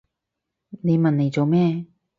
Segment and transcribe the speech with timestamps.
[0.81, 1.85] 你問嚟做咩？